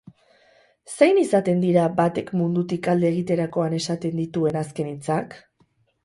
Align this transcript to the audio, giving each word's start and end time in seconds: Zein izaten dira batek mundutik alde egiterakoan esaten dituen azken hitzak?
Zein 0.93 1.17
izaten 1.23 1.59
dira 1.65 1.83
batek 1.99 2.31
mundutik 2.39 2.89
alde 2.93 3.07
egiterakoan 3.15 3.75
esaten 3.81 4.17
dituen 4.23 4.57
azken 4.63 4.89
hitzak? 4.93 5.37